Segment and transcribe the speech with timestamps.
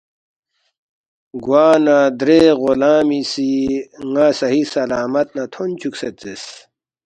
[1.43, 3.49] گوانہ درے غلامی سی
[4.11, 6.45] ن٘ا صحیح سلامت نہ تھون چُوکسید زیرس